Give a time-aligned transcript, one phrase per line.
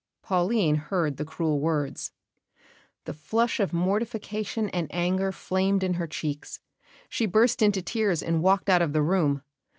[0.23, 2.11] Pauline heard the cruel words.
[3.05, 6.59] The flush of mortification and anger flamed in her cheeks;
[7.07, 9.43] she burst into tears and walked out of the room.